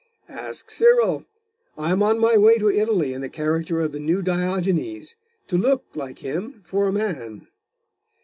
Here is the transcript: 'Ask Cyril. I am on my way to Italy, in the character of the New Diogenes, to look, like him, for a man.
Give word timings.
'Ask 0.27 0.71
Cyril. 0.71 1.25
I 1.77 1.91
am 1.91 2.01
on 2.01 2.17
my 2.17 2.35
way 2.35 2.57
to 2.57 2.71
Italy, 2.71 3.13
in 3.13 3.21
the 3.21 3.29
character 3.29 3.81
of 3.81 3.91
the 3.91 3.99
New 3.99 4.23
Diogenes, 4.23 5.15
to 5.47 5.57
look, 5.59 5.83
like 5.93 6.17
him, 6.25 6.63
for 6.65 6.87
a 6.87 6.91
man. 6.91 7.47